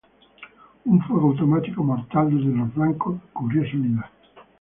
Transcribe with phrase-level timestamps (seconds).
[0.87, 4.09] Un fuego automático mortal desde los flancos cubrió su unidad.